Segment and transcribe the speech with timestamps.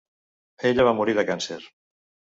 [0.69, 1.63] Ella va morir de càncer.